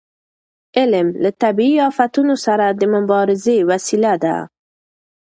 علم 0.77 1.07
له 1.23 1.29
طبیعي 1.41 1.77
افتونو 1.89 2.35
سره 2.45 2.65
د 2.69 2.81
مبارزې 2.95 3.57
وسیله 3.71 4.13
ده. 4.23 4.35